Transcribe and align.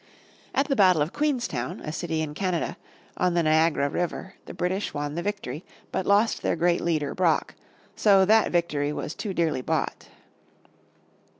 At 0.55 0.67
the 0.67 0.75
battle 0.75 1.03
of 1.03 1.13
Queenstown, 1.13 1.79
a 1.81 1.91
city 1.91 2.21
in 2.23 2.33
Canada, 2.33 2.75
on 3.17 3.35
the 3.35 3.43
Niagara 3.43 3.87
River, 3.87 4.33
the 4.47 4.53
British 4.55 4.95
won 4.95 5.13
the 5.13 5.21
victory, 5.21 5.63
but 5.91 6.07
lost 6.07 6.41
their 6.41 6.55
great 6.55 6.81
leader 6.81 7.13
Brock, 7.13 7.53
so 7.95 8.25
that 8.25 8.51
victory 8.51 8.91
was 8.91 9.13
too 9.13 9.31
dearly 9.31 9.61
bought. 9.61 10.07